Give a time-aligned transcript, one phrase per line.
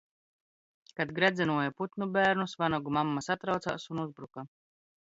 [0.99, 4.51] Kad gredzenoja putnu bērnus, vanagu mamma satraucās un uzbruka.